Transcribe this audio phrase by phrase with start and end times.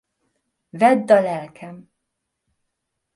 [0.69, 1.89] Vedd a lelkem!